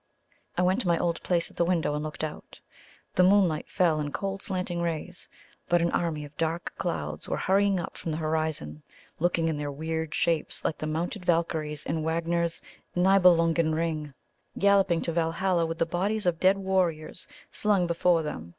I 0.57 0.63
went 0.63 0.81
to 0.81 0.87
my 0.87 0.97
old 0.97 1.21
place 1.21 1.51
at 1.51 1.57
the 1.57 1.63
window 1.63 1.93
and 1.93 2.01
looked 2.03 2.23
out. 2.23 2.59
The 3.13 3.21
moonlight 3.21 3.69
fell 3.69 3.99
in 3.99 4.11
cold 4.11 4.41
slanting 4.41 4.81
rays; 4.81 5.29
but 5.69 5.79
an 5.79 5.91
army 5.91 6.25
of 6.25 6.35
dark 6.37 6.73
clouds 6.79 7.29
were 7.29 7.37
hurrying 7.37 7.79
up 7.79 7.97
from 7.97 8.09
the 8.09 8.17
horizon, 8.17 8.81
looking 9.19 9.47
in 9.47 9.57
their 9.57 9.71
weird 9.71 10.15
shapes 10.15 10.65
like 10.65 10.79
the 10.79 10.87
mounted 10.87 11.27
Walkyres 11.27 11.85
in 11.85 12.01
Wagner's 12.01 12.63
"Niebelungen 12.95 13.75
Ring," 13.75 14.15
galloping 14.57 15.03
to 15.03 15.13
Walhalla 15.13 15.67
with 15.67 15.77
the 15.77 15.85
bodies 15.85 16.25
of 16.25 16.39
dead 16.39 16.57
warriors 16.57 17.27
slung 17.51 17.85
before 17.85 18.23
them. 18.23 18.49